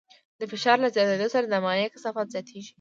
[0.39, 2.69] د فشار له زیاتېدو سره د مایع کثافت زیاتېږي.